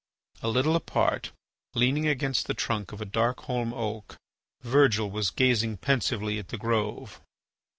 [0.41, 1.31] A little apart,
[1.75, 4.17] leaning against the trunk of a dark holm oak,
[4.63, 7.21] Virgil was gazing pensively at the grove.